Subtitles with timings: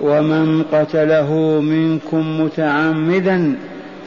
[0.00, 3.54] ومن قتله منكم متعمدا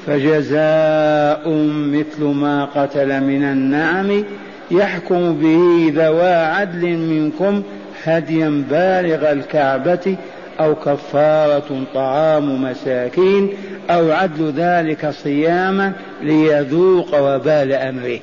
[0.08, 4.24] فجزاء مثل ما قتل من النعم
[4.72, 7.64] يحكم به ذوى عدل منكم
[8.04, 10.16] هديا بالغ الكعبة
[10.60, 13.50] أو كفارة طعام مساكين
[13.90, 18.20] أو عدل ذلك صياما ليذوق وبال أمره.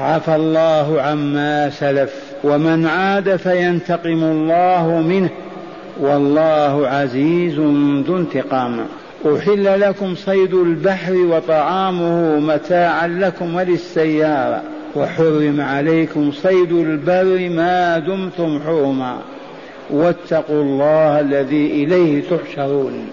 [0.00, 2.14] عفى الله عما سلف.
[2.44, 5.30] ومن عاد فينتقم الله منه.
[6.00, 7.54] والله عزيز
[8.06, 8.86] ذو انتقام.
[9.26, 14.62] أحل لكم صيد البحر وطعامه متاعا لكم وللسيارة.
[14.96, 19.18] وحرم عليكم صيد البر ما دمتم حرما.
[19.90, 23.10] واتقوا الله الذي إليه تحشرون.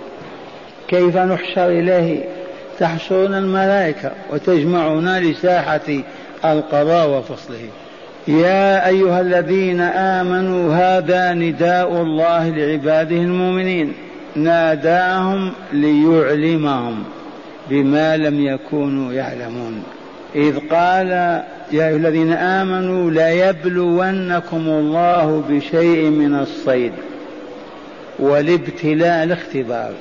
[0.88, 2.24] كيف نحشر إليه؟
[2.80, 5.88] تحشرون الملائكة وتجمعنا لساحة
[6.46, 7.70] القضاء وفصله.
[8.28, 13.94] يا أيها الذين آمنوا هذا نداء الله لعباده المؤمنين.
[14.36, 17.04] ناداهم ليعلمهم
[17.70, 19.84] بما لم يكونوا يعلمون.
[20.36, 21.08] إذ قال
[21.72, 26.92] يا أيها الذين آمنوا ليبلونكم الله بشيء من الصيد
[28.20, 29.92] والابتلاء الاختبار.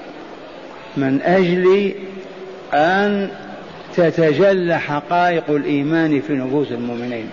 [0.97, 1.93] من أجل
[2.75, 3.29] أن
[3.97, 7.27] تتجلى حقائق الإيمان في نفوس المؤمنين.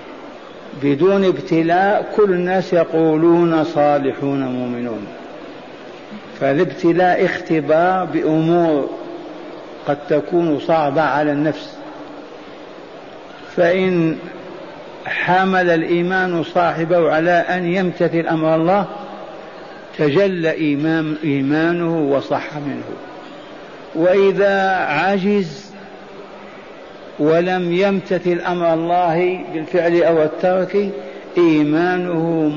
[0.83, 5.07] بدون ابتلاء كل الناس يقولون صالحون مؤمنون.
[6.39, 8.89] فالابتلاء اختبار بأمور
[9.87, 11.77] قد تكون صعبة على النفس.
[13.55, 14.17] فإن
[15.05, 18.85] حمل الإيمان صاحبه على أن يمتثل أمر الله
[19.97, 22.83] تجلى إيمان إيمانه وصح منه.
[23.95, 25.70] وإذا عجز
[27.21, 30.91] ولم يمتثل أمر الله بالفعل أو الترك
[31.37, 32.51] إيمانه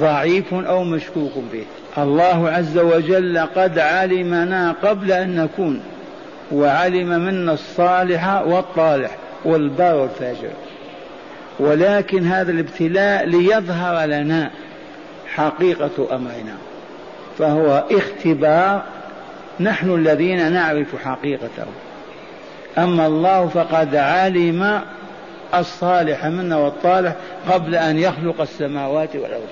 [0.00, 1.64] ضعيف أو مشكوك به.
[2.02, 5.80] الله عز وجل قد علمنا قبل أن نكون
[6.52, 9.10] وعلم منا الصالح والطالح
[9.44, 10.50] والبار والفاجر.
[11.60, 14.50] ولكن هذا الابتلاء ليظهر لنا
[15.34, 16.56] حقيقة أمرنا
[17.38, 18.82] فهو اختبار.
[19.60, 21.66] نحن الذين نعرف حقيقته.
[22.78, 24.80] أما الله فقد علم
[25.54, 27.16] الصالح منا والطالح
[27.50, 29.48] قبل أن يخلق السماوات والأرض.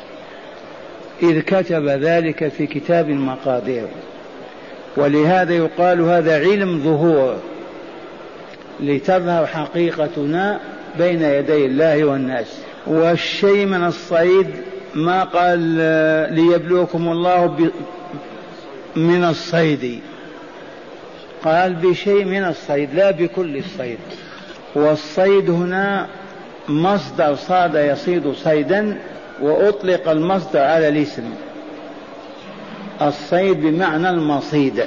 [1.22, 3.86] إذ كتب ذلك في كتاب المقادير
[4.96, 7.36] ولهذا يقال هذا علم ظهور
[8.80, 10.60] لتظهر حقيقتنا
[10.98, 12.58] بين يدي الله والناس.
[12.86, 14.46] والشيء من الصيد
[14.94, 15.58] ما قال
[16.34, 17.70] ليبلوكم الله
[18.96, 20.00] من الصيد.
[21.44, 23.98] قال بشيء من الصيد لا بكل الصيد.
[24.74, 26.06] والصيد هنا
[26.68, 28.98] مصدر صاد يصيد صيدا
[29.42, 31.30] وأطلق المصدر على الاسم.
[33.02, 34.84] الصيد بمعنى المصيد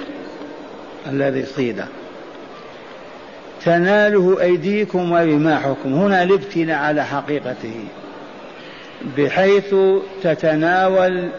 [1.10, 1.84] الذي صيد.
[3.66, 5.94] تناله أيديكم ورماحكم.
[5.94, 7.86] هنا الابتلاء على حقيقته.
[9.18, 9.76] بحيث
[10.24, 11.30] تتناول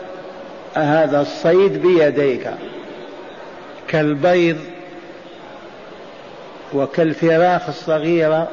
[0.75, 2.51] هذا الصيد بيديك.
[3.89, 4.57] كالبيض
[6.75, 8.49] وكالفراخ الصغيرة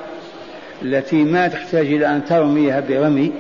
[0.81, 3.31] التي ما تحتاج إلى أن ترميها برمي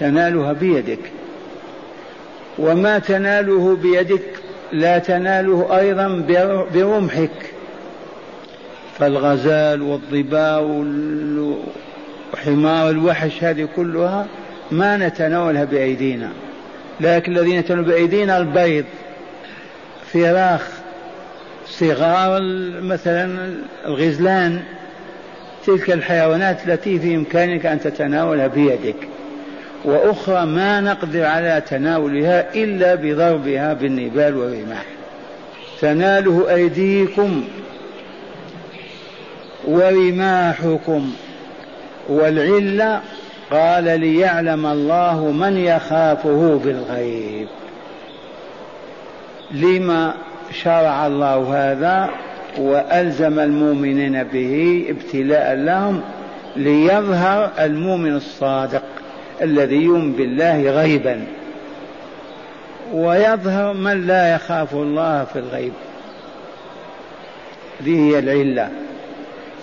[0.00, 0.98] تنالها بيدك.
[2.58, 4.22] وما تناله بيدك
[4.72, 6.24] لا تناله أيضا
[6.74, 7.30] برمحك.
[8.98, 10.84] فالغزال والظباء
[12.34, 14.26] وحمار الوحش هذه كلها
[14.70, 16.30] ما نتناولها بأيدينا.
[17.00, 18.84] لكن الذين يتناولون بأيدينا البيض
[20.12, 20.68] فراخ
[21.68, 22.42] صغار
[22.82, 23.54] مثلا
[23.86, 24.62] الغزلان
[25.66, 28.96] تلك الحيوانات التي في إمكانك أن تتناولها بيدك.
[29.84, 34.84] وأخرى ما نقدر على تناولها إلا بضربها بالنبال والرماح.
[35.80, 37.44] تناله أيديكم
[39.64, 41.12] ورماحكم.
[42.08, 43.00] والعلة
[43.50, 47.48] قال ليعلم الله من يخافه بالغيب.
[49.50, 50.14] لما
[50.52, 52.10] شرع الله هذا
[52.58, 56.00] وألزم المؤمنين به ابتلاء لهم
[56.56, 58.82] ليظهر المؤمن الصادق
[59.42, 61.24] الذي يؤمن بالله غيبا.
[62.92, 65.72] ويظهر من لا يخاف الله في الغيب.
[67.80, 68.70] هذه هي العلة.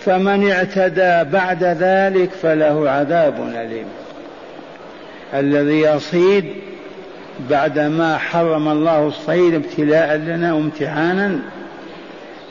[0.05, 3.85] فمن اعتدى بعد ذلك فله عذاب أليم.
[5.33, 6.45] الذي يصيد
[7.49, 11.39] بعدما حرم الله الصيد ابتلاء لنا وامتحانا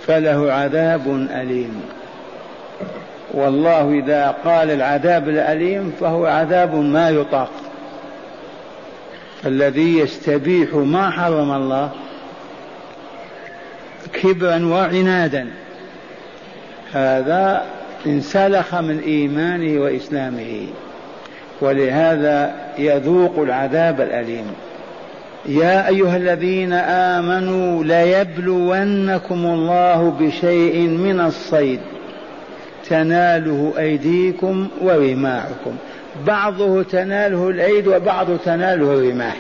[0.07, 1.83] فله عذاب أليم.
[3.35, 7.51] والله إذا قال العذاب الأليم فهو عذاب ما يطاق.
[9.47, 11.91] الذي يستبيح ما حرم الله
[14.13, 15.49] كبرا وعنادا.
[16.93, 17.65] هذا
[18.07, 20.67] انسلخ من إيمانه وإسلامه.
[21.61, 24.47] ولهذا يذوق العذاب الأليم.
[25.47, 31.81] يا أيها الذين آمنوا ليبلونكم الله بشيء من الصيد.
[32.89, 35.77] تناله أيديكم ورماحكم.
[36.27, 39.37] بعضه تناله الأيد وبعضه تناله الرماح.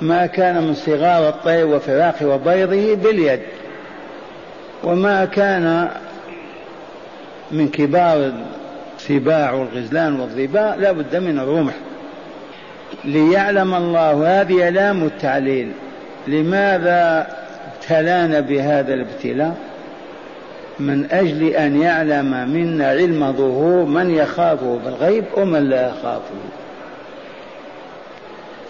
[0.00, 3.40] ما كان من صغار الطير وفراخ وبيضه باليد.
[4.84, 5.88] وما كان
[7.52, 8.32] من كبار
[8.98, 11.74] السباع والغزلان والظباء لا بد من الرمح.
[13.04, 15.72] ليعلم الله هذه لام التعليل.
[16.26, 17.26] لماذا
[17.74, 19.54] ابتلانا بهذا الابتلاء؟
[20.78, 26.34] من أجل أن يعلم منا علم ظهور من يخافه بالغيب ومن لا يخافه.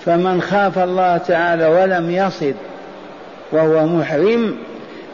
[0.04, 2.54] فمن خاف الله تعالى ولم يصد
[3.52, 4.56] وهو محرم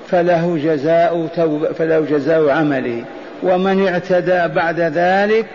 [0.09, 1.29] فله جزاء
[1.79, 3.05] فله جزاء عمله.
[3.43, 5.47] ومن اعتدى بعد ذلك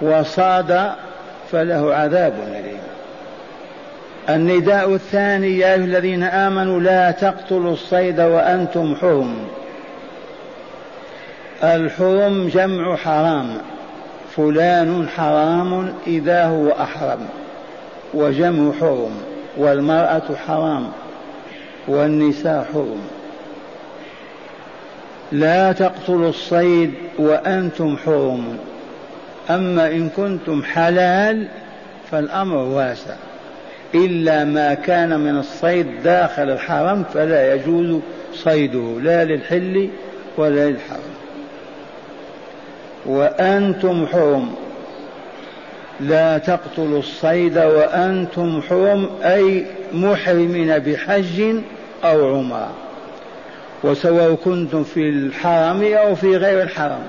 [0.00, 0.90] وصاد
[1.52, 2.78] فله عذاب أليم.
[4.28, 9.36] النداء الثاني يا أيها الذين آمنوا لا تقتلوا الصيد وأنتم حرم
[11.64, 13.58] الحرم جمع حرام.
[14.36, 17.26] فلان حرام إذا هو أحرم.
[18.14, 19.12] وجمع حرم
[19.56, 20.88] والمرأة حرام.
[21.88, 23.00] والنساء حرم
[25.32, 28.58] لا تقتلوا الصيد وأنتم حرم
[29.50, 31.48] أما إن كنتم حلال
[32.10, 33.14] فالأمر واسع.
[33.94, 38.00] إلا ما كان من الصيد داخل الحرم فلا يجوز
[38.34, 39.88] صيده لا للحل
[40.36, 41.14] ولا للحرم.
[43.06, 44.54] وأنتم حرم.
[46.00, 51.56] لا تقتلوا الصيد وأنتم حرم أي محرمين بحج
[52.04, 52.70] أو عمرة.
[53.84, 57.02] وسواء كنتم في الحرم أو في غير الحرم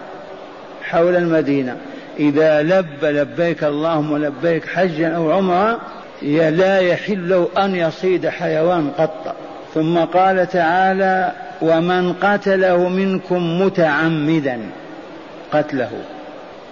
[0.83, 1.77] حول المدينة.
[2.19, 5.79] إذا لب لبيك اللهم لبيك حجا أو عمرة
[6.21, 9.35] لا يحل له أن يصيد حيوان قط.
[9.73, 11.31] ثم قال تعالى
[11.61, 14.59] ومن قتله منكم متعمدا
[15.51, 15.91] قتله.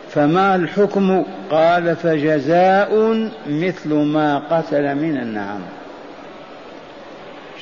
[0.09, 5.59] فما الحكم؟ قال فجزاء مثل ما قتل من النعم.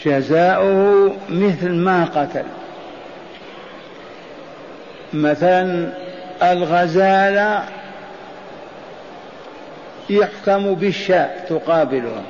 [0.06, 2.44] جزاؤه مثل ما قتل.
[5.14, 5.90] مثلا
[6.44, 7.64] الغزالة
[10.10, 12.22] يحكم بالشاة تقابلها.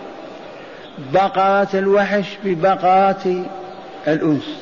[1.13, 3.45] بقرة الوحش ببقرة
[4.07, 4.57] الأنس.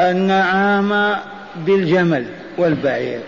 [0.00, 1.16] النعام
[1.56, 2.26] بالجمل
[2.58, 3.20] والبعير.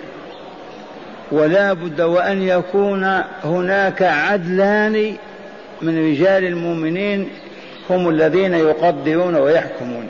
[1.32, 5.16] ولا بد وأن يكون هناك عدلان
[5.82, 7.28] من رجال المؤمنين
[7.90, 10.08] هم الذين يقدرون ويحكمون.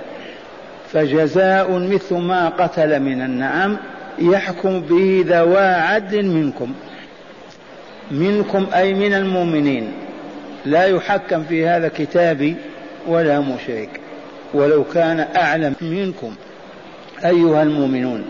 [0.93, 3.77] فجزاء مثل ما قتل من النعم
[4.21, 6.73] يحكم به ذوى عدل منكم.
[8.11, 9.93] منكم أي من المؤمنين.
[10.67, 12.57] لا يحكم في هذا كتابي
[13.07, 14.01] ولا مشرك.
[14.55, 16.35] ولو كان أعلم منكم
[17.25, 18.25] أيها المؤمنون.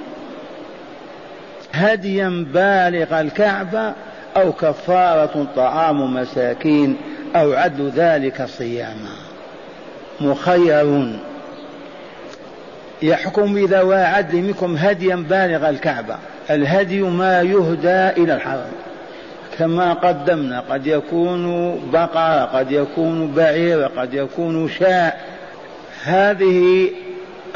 [1.72, 3.92] هديا بالغ الكعبة
[4.36, 6.96] أو كفارة طعام مساكين
[7.36, 9.16] أو عدل ذلك صياما.
[10.20, 11.18] مخيرون
[13.02, 16.16] يحكم بذوى عدل منكم هديا بالغ الكعبة.
[16.50, 18.70] الهدي ما يهدى إلى الحرم.
[19.58, 25.20] كما قدمنا قد يكون بقرة قد يكون بعير قد يكون شاء.
[26.04, 26.90] هذه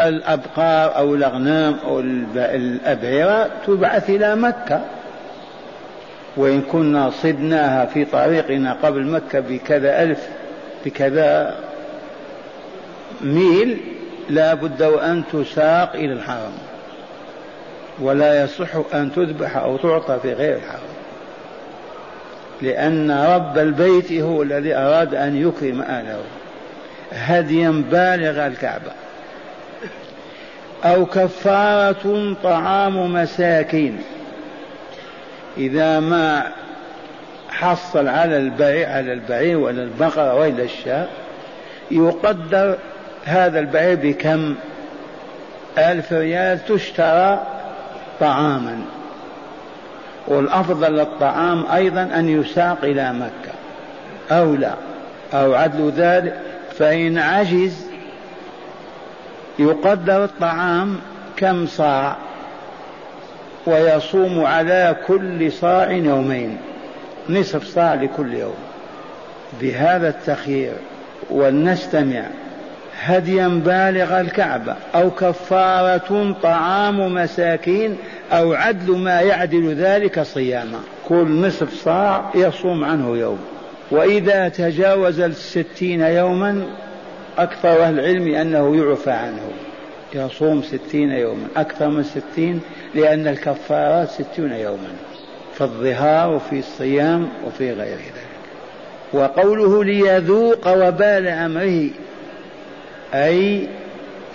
[0.01, 2.01] الأبقار أو الأغنام أو
[2.37, 4.81] الأبعرة تبعث إلى مكة.
[6.37, 10.29] وإن كنا صدناها في طريقنا قبل مكة بكذا ألف
[10.85, 11.55] بكذا
[13.21, 13.81] ميل
[14.31, 16.53] لا بد وأن تساق إلى الحرم.
[18.01, 20.93] ولا يصح أن تذبح أو تعطى في غير الحرم.
[22.63, 26.21] لأن رب البيت هو الذي أراد أن يكرم أهله.
[27.13, 28.93] هديا بالغ الكعبة.
[30.85, 33.99] أو كفارة طعام مساكين.
[35.57, 36.53] إذا ما
[37.63, 41.07] يحصل على البعير على البعير ولا البقرة ولا الشاة
[41.91, 42.79] يقدر
[43.25, 44.55] هذا البعير بكم؟
[45.79, 47.47] ألف ريال تشترى
[48.21, 48.81] طعاما.
[50.27, 53.53] والأفضل للطعام أيضا أن يساق إلى مكة.
[54.31, 54.75] أو لا.
[55.35, 56.41] أو عدل ذلك
[56.79, 57.87] فإن عجز
[59.59, 60.99] يقدر الطعام
[61.37, 62.17] كم صاع
[63.67, 66.59] ويصوم على كل صاع يومين.
[67.29, 68.55] نصف صاع لكل يوم.
[69.61, 70.75] بهذا التخيير
[71.31, 72.23] ولنستمع
[73.05, 77.97] هديا بالغ الكعبة أو كفارة طعام مساكين
[78.33, 80.81] أو عدل ما يعدل ذلك صياما.
[81.09, 83.39] كل نصف صاع يصوم عنه يوم.
[83.91, 86.67] وإذا تجاوز الستين يوما
[87.39, 89.51] أكثر أهل العلم أنه يعفى عنه.
[90.15, 92.61] يصوم ستين يوما أكثر من ستين
[92.95, 94.93] لأن الكفارات ستون يوما
[95.55, 98.33] في الظهار وفي الصيام وفي غير ذلك.
[99.13, 101.89] وقوله ليذوق وبال أمره
[103.15, 103.69] أي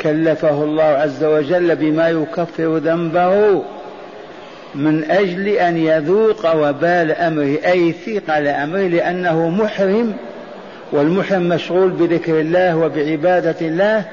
[0.01, 3.63] كلفه الله عز وجل بما يكفر ذنبه
[4.75, 10.13] من أجل أن يذوق وبال أمره أي ثقل أمره لأنه محرم
[10.91, 14.05] والمحرم مشغول بذكر الله وبعبادة الله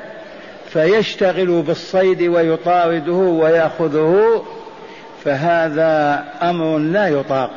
[0.68, 4.44] فيشتغل بالصيد ويطارده ويأخذه
[5.25, 7.50] فهذا أمر لا يطاق.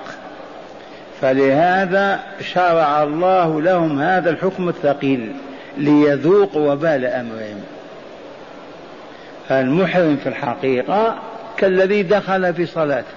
[1.21, 2.19] فلهذا
[2.53, 5.33] شرع الله لهم هذا الحكم الثقيل.
[5.77, 7.61] ليذوقوا وبال أمرهم
[9.51, 11.15] المحرم في الحقيقة
[11.57, 13.07] كالذي دخل في صلاته.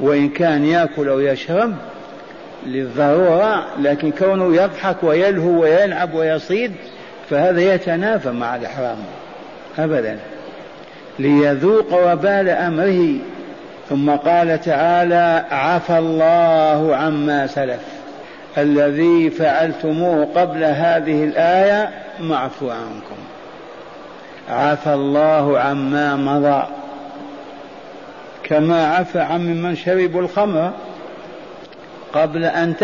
[0.00, 1.74] وإن كان يأكل أو يشرب
[2.66, 6.72] للضرورة لكن كونه يضحك ويلهو ويلعب ويصيد
[7.30, 8.98] فهذا يتنافى مع الإحرام.
[9.78, 10.18] أبدا.
[11.18, 13.14] ليذوق وبال أمره.
[13.88, 17.97] ثم قال تعالى عفى الله عما سلف.
[18.62, 23.16] الذي فعلتموه قبل هذه الآية معفو عنكم.
[24.50, 26.62] عفى الله عما مضى.
[28.42, 30.72] كما عفى عن ممن شربوا الخمر
[32.12, 32.76] قبل أن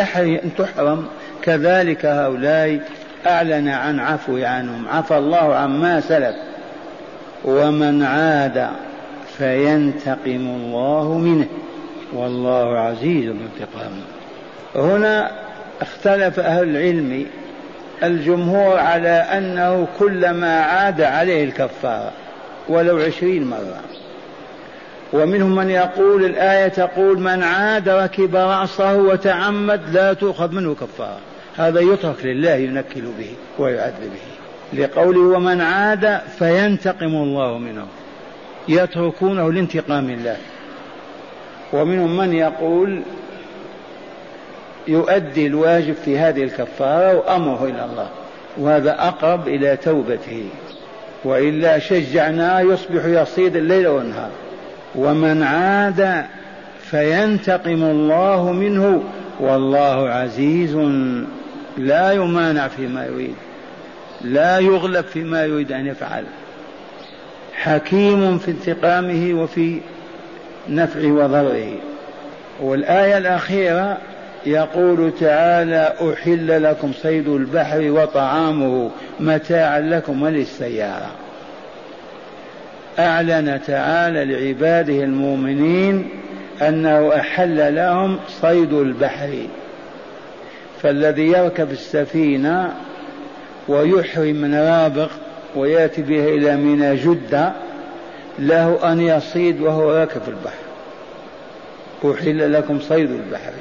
[0.57, 1.07] تحرم
[1.43, 2.81] كذلك هؤلاء
[3.27, 4.89] أعلن عن عفو عنهم.
[4.89, 6.37] عفى الله عما سلف.
[7.45, 8.69] ومن عاد
[9.39, 11.47] فينتقم الله منه.
[12.13, 13.93] والله عزيز انتقام.
[14.77, 15.44] هنا
[15.81, 17.27] اختلف أهل العلم
[18.03, 22.13] الجمهور على أنه كلما عاد عليه الكفارة
[22.69, 23.81] ولو عشرين مرة.
[25.13, 31.19] ومنهم من يقول الآية تقول من عاد ركب رأسه وتعمد لا تؤخذ منه كفارة.
[31.57, 34.83] هذا يترك لله ينكل به ويعذب به.
[34.83, 37.87] لقوله ومن عاد فينتقم الله منه.
[38.69, 40.37] يتركونه لانتقام الله.
[41.73, 43.03] ومنهم من يقول
[44.89, 48.09] يؤدي الواجب في هذه الكفارة وأمره إلى الله.
[48.57, 50.49] وهذا أقرب إلى توبته.
[51.25, 54.31] وإلا شجعناه يصبح يصيد الليل والنهار.
[54.95, 56.25] ومن عاد
[56.83, 59.03] فينتقم الله منه.
[59.41, 60.77] والله عزيز
[61.77, 63.35] لا يمانع فيما يريد.
[64.21, 66.25] لا يغلب فيما يريد أن يفعل.
[67.55, 69.81] حكيم في انتقامه وفي
[70.69, 71.73] نفعه وضره
[72.61, 73.99] والآية الأخيرة
[74.47, 81.11] يقول تعالى أحل لكم صيد البحر وطعامه متاعا لكم وللسيارة.
[82.99, 86.09] أعلن تعالى لعباده المؤمنين
[86.63, 89.31] أنه أحل لهم صيد البحر.
[90.83, 92.75] فالذي يركب السفينة
[93.69, 95.11] ويحرم من رابغ
[95.57, 97.53] ويأتي به إلى منى جدة
[98.39, 100.65] له أن يصيد وهو راكب البحر.
[102.15, 103.53] أحل لكم صيد البحر.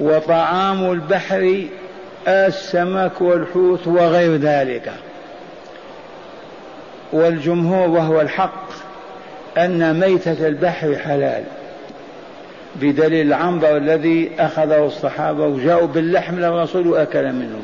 [0.00, 1.64] وطعام البحر
[2.28, 4.92] السمك والحوت وغير ذلك.
[7.12, 8.70] والجمهور وهو الحق
[9.58, 11.44] أن ميتة البحر حلال.
[12.76, 17.60] بدليل العنبر الذي أخذه الصحابة وجاءوا باللحم للرسول وأكل منه.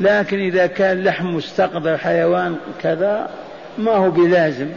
[0.00, 3.30] لكن إذا كان لحم مستقدر حيوان كذا
[3.78, 4.68] ما هو بلازم.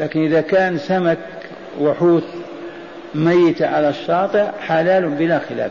[0.00, 1.18] لكن إذا كان سمك
[1.80, 2.24] وحوت
[3.14, 5.70] ميت على الشاطئ حلال بلا خلاف.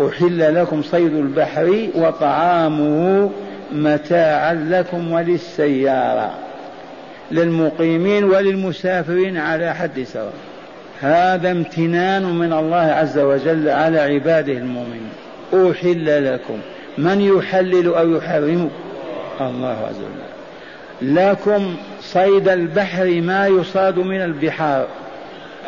[0.00, 3.30] أحل لكم صيد البحر وطعامه
[3.72, 6.30] متاعا لكم وللسيارة
[7.30, 10.32] للمقيمين وللمسافرين على حد سواء.
[11.00, 15.10] هذا امتنان من الله عز وجل على عباده المؤمنين.
[15.54, 16.58] أحل لكم.
[16.98, 18.70] من يحلل أو يحرم؟
[19.40, 20.28] الله عز وجل.
[21.02, 24.86] لكم صيد البحر ما يصاد من البحار.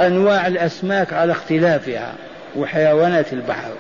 [0.01, 2.13] أنواع الأسماك على اختلافها
[2.57, 3.71] وحيوانات البحر.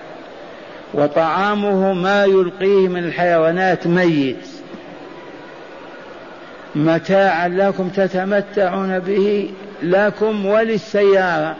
[0.94, 4.46] وطعامه ما يلقيه من الحيوانات ميت.
[6.74, 9.50] متاعا لكم تتمتعون به
[9.82, 11.56] لكم وللسيارة.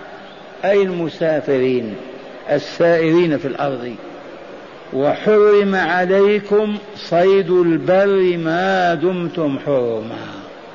[0.65, 1.95] أي المسافرين
[2.51, 3.95] السائرين في الأرض.
[4.93, 10.19] وحرم عليكم صيد البر ما دمتم حرما.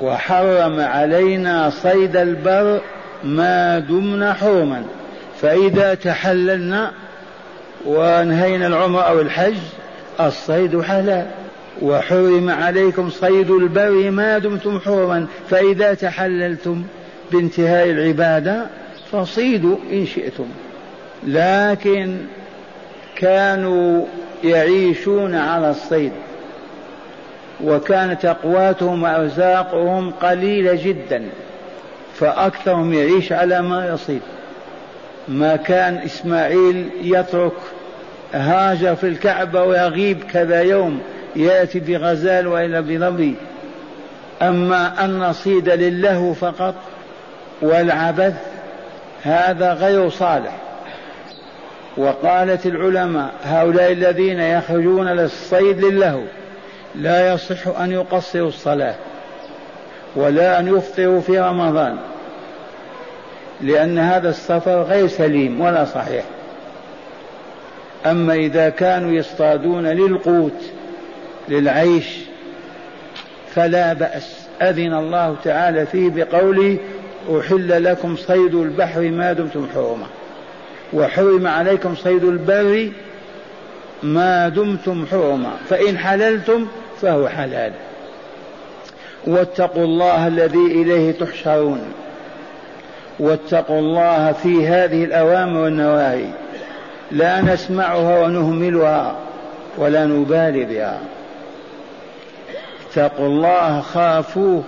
[0.00, 2.80] وحرم علينا صيد البر
[3.24, 4.82] ما دمنا حرما
[5.40, 6.92] فإذا تحللنا
[7.84, 9.56] وانهينا العمر أو الحج
[10.20, 11.26] الصيد حلال.
[11.82, 16.82] وحرم عليكم صيد البر ما دمتم حرما فإذا تحللتم
[17.32, 18.66] بانتهاء العبادة
[19.12, 20.46] فصيدوا إن شئتم.
[21.26, 22.16] لكن
[23.16, 24.04] كانوا
[24.44, 26.12] يعيشون على الصيد.
[27.64, 31.22] وكانت أقواتهم وأرزاقهم قليلة جدا.
[32.18, 34.22] فأكثرهم يعيش على ما يصيد
[35.28, 37.52] ما كان إسماعيل يترك
[38.32, 41.00] هاجر في الكعبة ويغيب كذا يوم
[41.36, 43.34] يأتي بغزال وإلى بظبي
[44.42, 46.74] أما أن نصيد لله فقط
[47.62, 48.34] والعبث
[49.22, 50.56] هذا غير صالح.
[51.96, 56.26] وقالت العلماء هؤلاء الذين يخرجون للصيد لله
[56.94, 58.94] لا يصح أن يقصروا الصلاة.
[60.16, 61.96] ولا أن يفطروا في رمضان
[63.60, 66.24] لأن هذا السفر غير سليم ولا صحيح.
[68.06, 70.62] أما إذا كانوا يصطادون للقوت
[71.48, 72.06] للعيش
[73.54, 74.46] فلا بأس.
[74.62, 76.78] أذن الله تعالى فيه بقوله
[77.30, 80.06] أحل لكم صيد البحر ما دمتم حرما.
[80.92, 82.90] وحرم عليكم صيد البر
[84.02, 85.52] ما دمتم حرما.
[85.68, 86.66] فإن حللتم
[87.02, 87.72] فهو حلال.
[89.26, 91.80] واتقوا الله الذي إليه تحشرون.
[93.18, 96.26] واتقوا الله في هذه الأوامر والنواهي.
[97.10, 99.14] لا نسمعها ونهملها
[99.78, 100.98] ولا نبالي بها.
[102.90, 104.62] اتقوا الله خافوه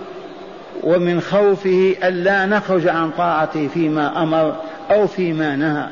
[0.83, 4.55] ومن خوفه ألا نخرج عن طاعته فيما أمر
[4.91, 5.87] أو فيما نهى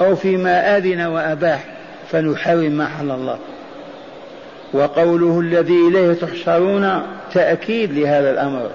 [0.00, 1.64] أو فيما أذن وأباح.
[2.10, 3.38] فنحرم ما حل الله.
[4.72, 7.02] وقوله الذي إليه تحشرون
[7.34, 8.70] تأكيد لهذا الأمر.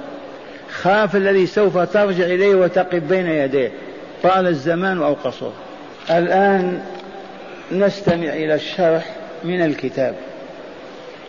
[0.72, 3.72] خاف الذي سوف ترجع إليه وتقف بين يديه.
[4.24, 5.50] طال الزمان أو قصر
[6.10, 6.82] الآن
[7.72, 9.06] نستمع إلى الشرح
[9.44, 10.16] من الكتاب.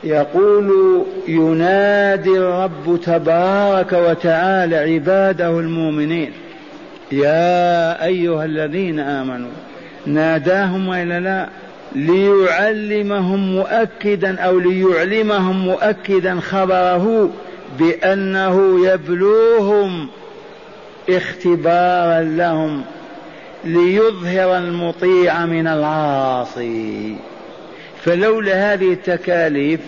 [0.05, 6.33] يقول ينادي الرب تبارك وتعالى عباده المؤمنين.
[7.13, 9.51] يا أيها الذين آمنوا
[10.07, 11.49] ناداهم وإلا لا؟
[11.95, 17.31] ليعلمهم مؤكدا أو ليعلمهم مؤكدا خبره
[17.79, 20.09] بأنه يبلوهم
[21.11, 22.85] اختبارا لهم
[23.65, 27.17] ليظهر المطيع من العاصي.
[28.05, 29.81] فلولا هذه التكاليف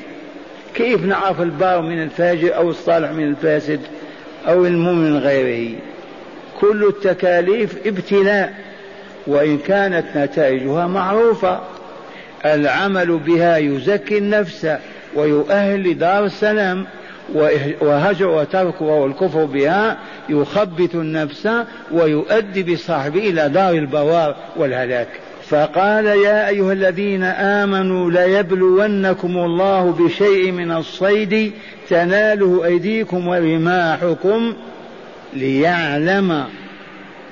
[0.75, 3.81] كيف نعرف البار من الفاجر أو الصالح من الفاسد
[4.49, 5.79] أو المؤمن من غيره؟
[6.61, 8.55] كل التكاليف ابتلاء
[9.27, 11.61] وإن كانت نتائجها معروفة.
[12.45, 14.69] العمل بها يزكي النفس
[15.17, 16.87] ويؤهل لدار السلام
[17.81, 19.99] وهجر وترك والكفر بها
[20.29, 21.49] يخبط النفس
[21.93, 25.09] ويؤدي بصاحبه إلى دار البوار والهلاك.
[25.49, 31.53] فقال يا أيها الذين آمنوا ليبلونكم الله بشيء من الصيد
[31.89, 34.55] تناله أيديكم ورماحكم
[35.35, 36.45] ليعلم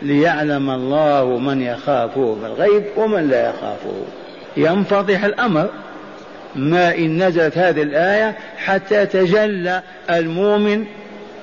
[0.03, 4.03] ليعلم الله من يخافه بالغيب ومن لا يخافه.
[4.57, 5.69] ينفضح الأمر.
[6.55, 10.85] ما إن نزلت هذه الآية حتى تجلى المؤمن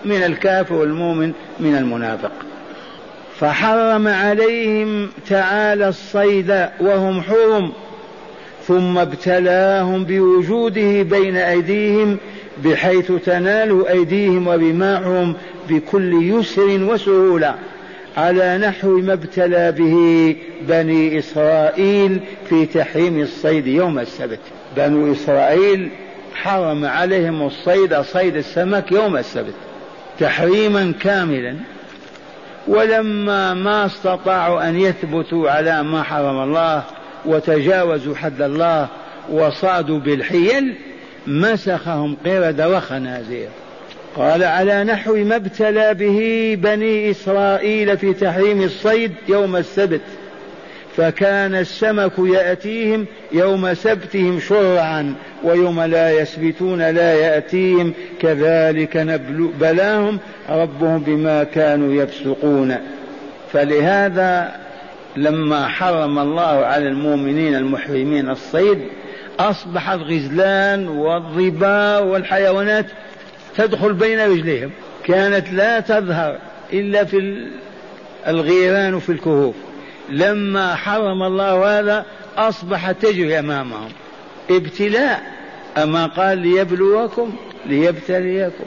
[0.06, 2.32] من الكافر والمؤمن من المنافق.
[3.40, 7.72] فحرم عليهم تعالى الصيد وهم حرم
[8.68, 12.18] ثم ابتلاهم بوجوده بين أيديهم
[12.64, 15.34] بحيث تنال أيديهم ورماحهم
[15.70, 17.56] بكل يسر وسهولة.
[18.18, 24.40] على نحو ما ابتلى به بني إسرائيل في تحريم الصيد يوم السبت.
[24.78, 25.90] بنو إسرائيل
[26.36, 29.54] حرم عليهم الصيد صيد السمك يوم السبت
[30.20, 31.56] تحريما كاملا.
[32.68, 36.84] ولما ما استطاعوا أن يثبتوا على ما حرم الله
[37.26, 38.88] وتجاوزوا حد الله
[39.30, 40.76] وصادوا بالحيل
[41.28, 43.50] مسخهم قردة وخنازير.
[44.16, 50.02] قال على نحو ما ابتلى به بني إسرائيل في تحريم الصيد يوم السبت.
[50.98, 57.94] فكان السمك يأتيهم يوم سبتهم شرعا ويوم لا يسبتون لا يأتيهم.
[58.22, 62.76] كذلك نبل بلاهم ربهم بما كانوا يفسقون.
[63.54, 64.56] فلهذا
[65.18, 68.80] لما حرم الله على المؤمنين المحرمين الصيد
[69.40, 72.86] أصبح الغزلان والظباء والحيوانات
[73.58, 74.72] تدخل بين رجليهم.
[75.04, 76.40] كانت لا تظهر
[76.74, 77.48] إلا في
[78.28, 79.56] الغيران وفي الكهوف.
[80.10, 82.06] لما حرم الله هذا
[82.38, 83.90] أصبحت تجري أمامهم.
[84.50, 85.22] ابتلاء.
[85.78, 88.66] أما قال ليبلوكم ليبتليكم.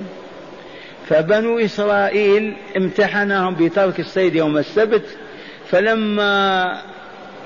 [1.08, 5.04] فبنو إسرائيل امتحنهم بترك الصيد يوم السبت.
[5.70, 6.82] فلما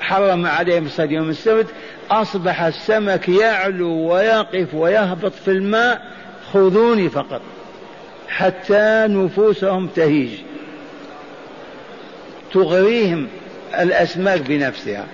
[0.01, 1.67] حرم عليهم الصيد يوم السبت
[2.11, 6.03] أصبح السمك يعلو ويقف ويهبط في الماء
[6.53, 7.41] خذوني فقط
[8.29, 10.31] حتى نفوسهم تهيج.
[12.53, 13.29] تغريهم
[13.81, 15.07] الأسماك بنفسها.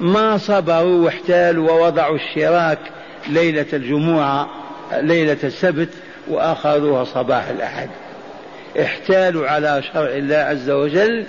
[0.00, 2.78] ما صبروا واحتالوا ووضعوا الشراك
[3.28, 4.48] ليلة الجمعة
[4.92, 5.88] ليلة السبت
[6.28, 7.88] وأخذوها صباح الأحد.
[8.80, 11.26] احتالوا على شرع الله عز وجل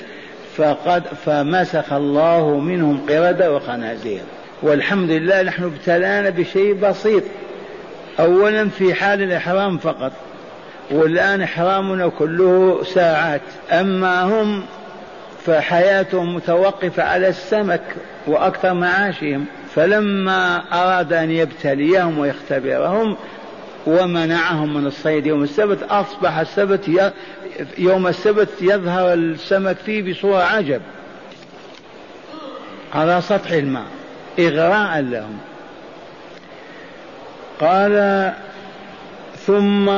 [0.58, 4.22] فقد فمسخ الله منهم قردة وخنازير.
[4.62, 7.24] والحمد لله نحن ابتلانا بشيء بسيط.
[8.20, 10.12] أولا في حال الإحرام فقط
[10.92, 13.42] والآن إحرامنا كله ساعات.
[13.72, 14.64] أما هم
[15.46, 17.82] فحياتهم متوقفة على السمك
[18.28, 19.46] وأكثر معاشهم.
[19.76, 23.18] فلما أراد أن يبتليهم ويختبرهم
[23.88, 27.12] ومنعهم من الصيد يوم السبت أصبح السبت
[27.78, 30.82] يوم السبت يظهر السمك فيه بصورة عجب.
[32.94, 33.86] على سطح الماء
[34.40, 35.49] إغراء لهم.
[37.60, 38.34] قال
[39.48, 39.90] ثم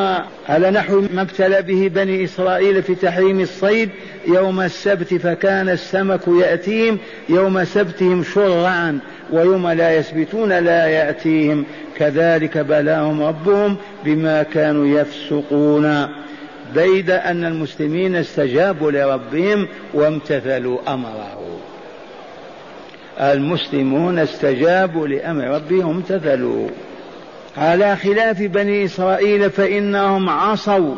[0.50, 3.89] على نحو ما ابتلى به بني إسرائيل في تحريم الصيد
[4.28, 6.97] يوم السبت فكان السمك يأتيهم
[7.30, 9.00] يوم سبتهم شرعا
[9.32, 11.65] ويوم لا يسبتون لا يأتيهم.
[11.97, 16.08] كذلك بلاهم ربهم بما كانوا يفسقون.
[16.76, 21.60] بيد أن المسلمين استجابوا لربهم وامتثلوا أمره.
[23.19, 26.69] المسلمون استجابوا لأمر ربهم وامتثلوا.
[27.57, 30.95] على خلاف بني إسرائيل فإنهم عصوا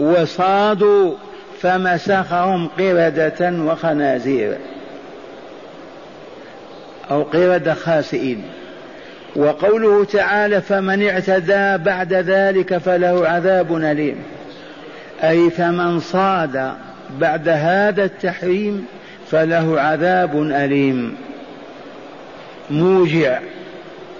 [0.00, 1.14] وصادوا
[1.62, 4.56] فمسخهم قردة وخنازير
[7.10, 8.42] أو قردة خاسئين.
[9.36, 14.22] وقوله تعالى فمن اعتدى بعد ذلك فله عذاب أليم.
[15.24, 16.72] أي فمن صاد
[17.20, 18.86] بعد هذا التحريم
[19.30, 21.16] فله عذاب أليم.
[22.70, 23.38] موجع.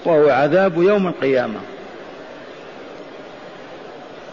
[0.06, 1.60] وهو عذاب يوم القيامة.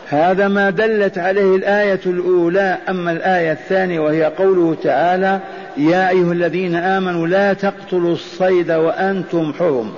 [0.09, 5.39] هذا ما دلت عليه الآية الأولى أما الآية الثانية وهي قوله تعالى
[5.77, 9.93] يا أيها الذين آمنوا لا تقتلوا الصيد وأنتم حرم.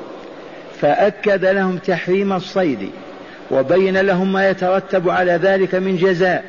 [0.82, 2.90] فأكد لهم تحريم الصيد
[3.52, 6.44] وبين لهم ما يترتب على ذلك من جزاء.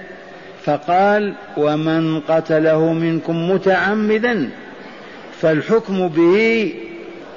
[0.65, 4.51] فقال ومن قتله منكم متعمدا
[5.41, 6.75] فالحكم به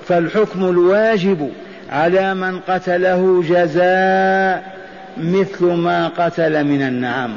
[0.07, 1.51] فالحكم الواجب
[1.91, 4.79] على من قتله جزاء
[5.17, 7.31] مثل ما قتل من النعم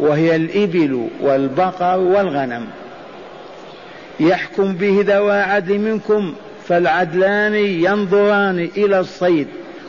[0.00, 2.66] وهي الإبل والبقر والغنم.
[4.20, 6.34] يحكم به ذوى عدل منكم
[6.68, 9.46] فالعدلان ينظران إلى الصيد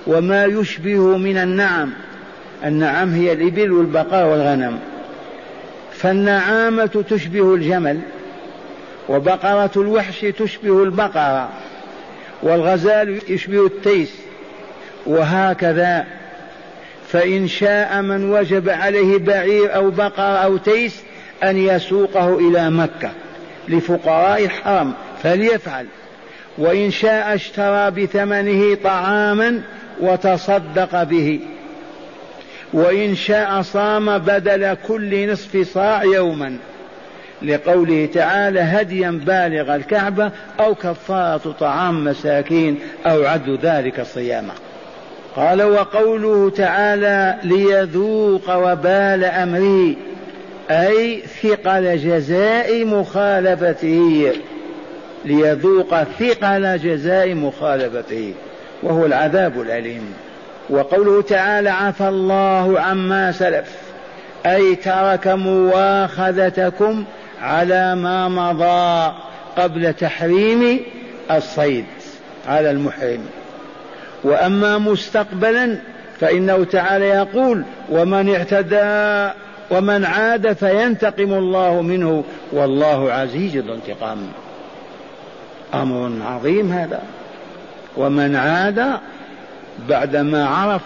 [0.08, 1.90] وما يشبه من النعم.
[2.66, 4.80] النعم هي الإبل والبقر والغنم.
[5.92, 8.00] فالنعامة تشبه الجمل
[9.10, 11.50] وبقرة الوحش تشبه البقرة.
[12.44, 14.16] والغزال يشبه التيس
[15.06, 16.06] وهكذا.
[17.08, 21.02] فإن شاء من وجب عليه بعير أو بقر أو تيس
[21.44, 23.12] أن يسوقه إلى مكة.
[23.68, 25.86] لفقراء الحرم فليفعل.
[26.58, 29.62] وإن شاء اشترى بثمنه طعاما
[30.00, 31.40] وتصدق به.
[32.74, 36.58] وإن شاء صام بدل كل نصف صاع يوما.
[37.42, 44.54] لقوله تعالى هديا بالغ الكعبة أو كفارة طعام مساكين أو عد ذلك صياما.
[45.36, 49.96] قال وقوله تعالى ليذوق وبال أمره
[50.72, 54.34] أي ثقل جزاء مخالفته.
[55.26, 58.34] ليذوق ثقل جزاء مخالفته
[58.84, 60.14] وهو العذاب الأليم.
[60.70, 63.68] وقوله تعالى عفى الله عما سلف
[64.46, 67.04] أي ترك مواخذتكم
[67.42, 69.16] على ما مضى
[69.58, 70.80] قبل تحريم
[71.32, 71.86] الصيد
[72.48, 73.26] على المحرم.
[74.24, 75.78] وأما مستقبلا
[76.20, 79.40] فإنه تعالى يقول ومن اعتدى
[79.72, 84.18] ومن عاد فينتقم الله منه والله عزيز ذو انتقام.
[85.74, 87.02] أمر عظيم هذا.
[87.98, 89.00] ومن عاد
[89.90, 90.82] بعدما عرف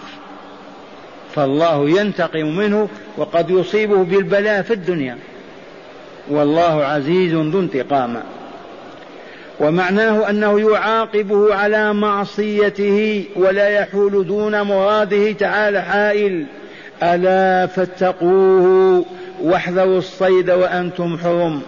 [1.34, 5.18] فالله ينتقم منه وقد يصيبه بالبلاء في الدنيا.
[6.30, 8.16] والله عزيز ذو انتقام.
[9.60, 16.46] ومعناه أنه يعاقبه على معصيته ولا يحول دون مراده تعالى حائل.
[17.02, 19.04] ألا فاتقوه
[19.42, 21.62] واحذروا الصيد وأنتم حرم.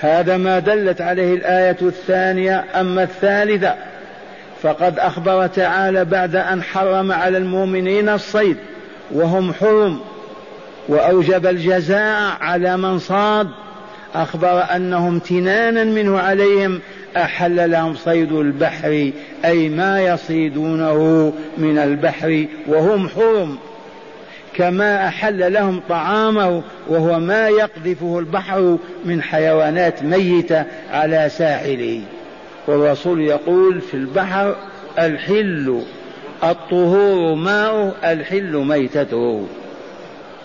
[0.00, 2.64] هذا ما دلت عليه الآية الثانية.
[2.74, 3.74] أما الثالثة
[4.62, 8.56] فقد أخبر تعالى بعد أن حرم على المؤمنين الصيد
[9.10, 10.00] وهم حرم.
[10.88, 13.48] وأوجب الجزاء على من صاد.
[14.14, 16.80] أخبر انه امتنانا منه عليهم
[17.16, 19.10] أحل لهم صيد البحر
[19.44, 23.58] أي ما يصيدونه من البحر وهم حرم.
[24.54, 32.00] كما أحل لهم طعامه وهو ما يقذفه البحر من حيوانات ميتة على ساحله.
[32.66, 34.56] والرسول يقول في البحر
[34.98, 35.82] الحل
[36.44, 39.46] الطهور ماؤه الحل ميتته.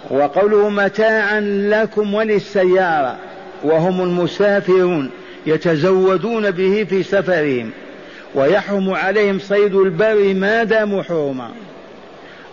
[0.10, 3.16] وقوله متاعا لكم وللسيارة
[3.64, 5.10] وهم المسافرون
[5.46, 7.70] يتزودون به في سفرهم
[8.36, 11.50] ويحرم عليهم صيد البر ما داموا حرما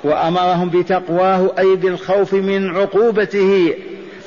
[0.04, 3.74] وأمرهم بتقواه اي بالخوف من عقوبته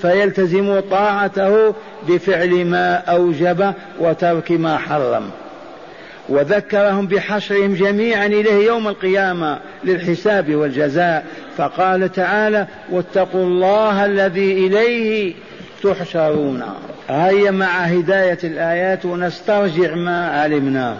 [0.01, 1.73] فيلتزموا طاعته
[2.07, 5.31] بفعل ما أوجب وترك ما حرم.
[6.29, 11.25] وذكرهم بحشرهم جميعا إليه يوم القيامة للحساب والجزاء.
[11.57, 15.33] فقال تعالى واتقوا الله الذي إليه
[15.83, 16.63] تحشرون.
[17.09, 20.97] هيا مع هداية الآيات ونسترجع ما علمناه.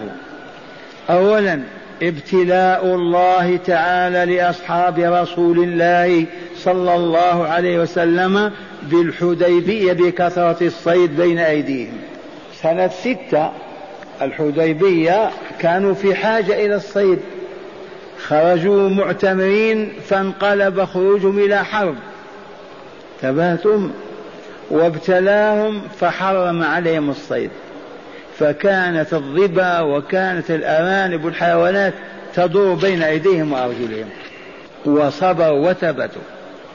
[1.10, 1.60] اولا
[2.02, 11.98] ابتلاء الله تعالى لأصحاب رسول الله صلى الله عليه وسلم بالحديبية بكثرة الصيد بين أيديهم.
[12.62, 13.50] سنة ستة
[14.24, 17.18] الحديبية كانوا في حاجة إلى الصيد.
[18.26, 21.94] خرجوا معتمرين فانقلب خروجهم إلى حرب.
[23.22, 23.90] تبهتم
[24.70, 27.50] وابتلاهم فحرم عليهم الصيد.
[28.38, 31.94] فكانت الظبا وكانت الأرانب والحيوانات
[32.34, 34.08] تدور بين أيديهم وأرجلهم.
[34.84, 36.22] وصبروا وثبتوا.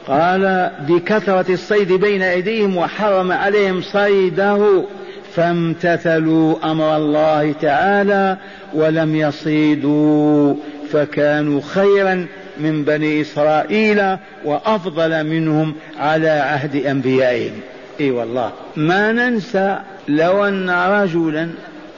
[0.07, 4.83] قال بكثرة الصيد بين أيديهم وحرم عليهم صيده.
[5.38, 8.38] فامتثلوا أمر الله تعالى
[8.73, 10.56] ولم يصيدوا
[10.91, 12.28] فكانوا خيرا
[12.60, 17.60] من بني إسرائيل وأفضل منهم على عهد أنبيائهم.
[18.00, 18.52] إي والله.
[18.76, 21.50] ما ننسى لو أن رجلا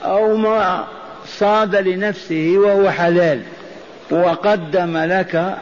[0.03, 0.87] أو امرأة
[1.27, 3.39] صاد لنفسه وهو حلال
[4.11, 5.55] وقدم لك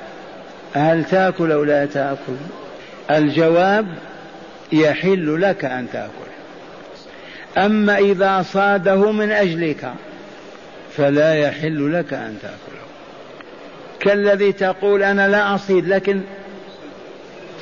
[0.73, 2.37] هل تأكل أو لا تأكل؟
[3.11, 3.85] الجواب
[4.71, 6.26] يحل لك أن تأكل.
[7.57, 9.93] أما إذا صاده من أجلك
[10.97, 12.87] فلا يحل لك أن تأكله.
[13.99, 16.21] كالذي تقول أنا لا أصيد لكن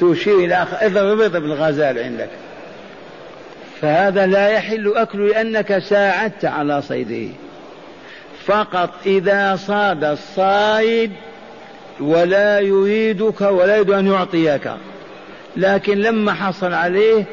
[0.02, 2.30] تشير إلى اضرب اضرب الغزال عندك.
[3.82, 7.34] فهذا لا يحل أكله لأنك ساعدت على صيده.
[8.46, 11.12] فقط إذا صاد الصائد
[12.00, 14.72] ولا يريدك ولا يريد أن يعطيك.
[15.58, 17.24] لكن لما حصل عليه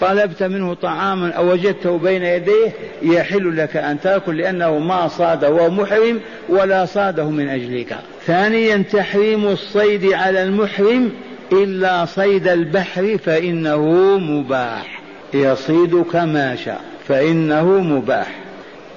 [0.00, 5.70] طلبت منه طعاما أو وجدته بين يديه يحل لك أن تأكل لأنه ما صاد وهو
[5.70, 7.96] محرم ولا صاده من أجلك.
[8.26, 11.10] ثانيا تحريم الصيد على المحرم
[11.52, 13.86] إلا صيد البحر فإنه
[14.18, 15.00] مباح.
[15.34, 18.34] يصيد كما شاء فإنه مباح.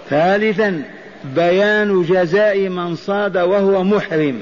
[0.10, 0.82] ثالثا
[1.36, 4.40] بيان جزاء من صاد وهو محرم.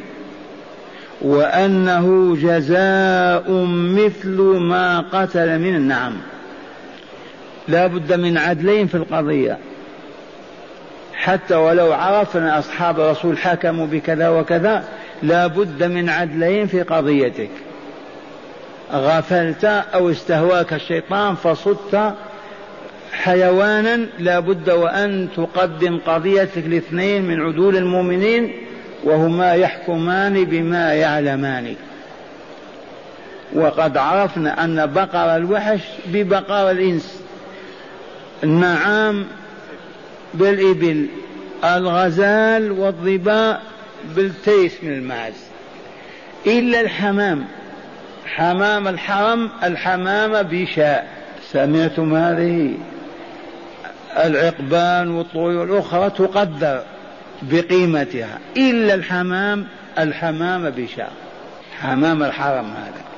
[1.21, 6.13] وأنه جزاء مثل ما قتل من النعم.
[7.67, 9.58] لا بد من عدلين في القضية.
[11.13, 14.84] حتى ولو عرفنا أصحاب الرسول حكموا بكذا وكذا
[15.24, 17.50] لا بد من عدلين في قضيتك.
[18.93, 22.13] غفلت أو استهواك الشيطان فصدت
[23.13, 28.52] حيوانا لا بد وأن تقدم قضيتك لاثنين من عدول المؤمنين
[29.04, 31.76] وهما يحكمان بما يعلمان.
[33.54, 37.20] وقد عرفنا أن بقر الوحش ببقر الإنس.
[38.43, 39.27] النعام
[40.34, 41.08] بالإبل
[41.63, 43.62] الغزال والظباء
[44.15, 45.34] بالتيس من الماعز
[46.47, 47.45] إلا الحمام
[48.25, 51.08] حمام الحرم الحمامة بشاء.
[51.51, 52.77] سمعتم هذه؟
[54.17, 56.84] العقبان والطيور الأخرى تقدر
[57.41, 58.39] بقيمتها.
[58.58, 59.67] إلا الحمام
[59.99, 61.12] الحمامة بشاء.
[61.82, 63.11] حمام الحرم هذا.